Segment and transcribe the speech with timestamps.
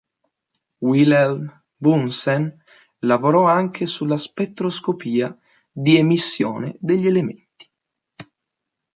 [0.81, 2.57] Wilhelm Bunsen
[3.01, 5.37] lavorò anche sulla spettroscopia
[5.71, 7.69] di emissione degli elementi.